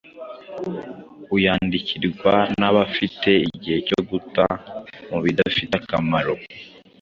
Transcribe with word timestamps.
Uyandikirwa 1.35 2.33
ntaba 2.55 2.79
afite 2.87 3.29
igihe 3.55 3.77
cyo 3.87 3.99
guta 4.09 4.45
mu 5.09 5.19
bidafite 5.25 5.73
akamaro 5.81 6.33